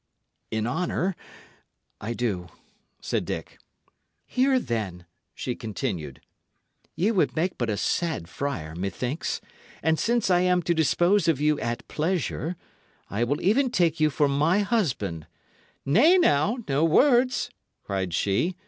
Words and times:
"In 0.49 0.65
honour, 0.65 1.15
I 1.99 2.13
do," 2.13 2.47
said 3.01 3.23
Dick. 3.23 3.59
"Hear, 4.25 4.57
then," 4.59 5.05
she 5.35 5.53
continued; 5.55 6.21
"Ye 6.95 7.11
would 7.11 7.35
make 7.35 7.55
but 7.55 7.69
a 7.69 7.77
sad 7.77 8.27
friar, 8.27 8.73
methinks; 8.73 9.41
and 9.83 9.99
since 9.99 10.31
I 10.31 10.39
am 10.39 10.63
to 10.63 10.73
dispose 10.73 11.27
of 11.27 11.39
you 11.39 11.59
at 11.59 11.87
pleasure, 11.87 12.55
I 13.11 13.23
will 13.23 13.41
even 13.43 13.69
take 13.69 13.99
you 13.99 14.09
for 14.09 14.27
my 14.27 14.61
husband. 14.61 15.27
Nay, 15.85 16.17
now, 16.17 16.57
no 16.67 16.83
words!" 16.83 17.51
cried 17.85 18.11
she. 18.15 18.55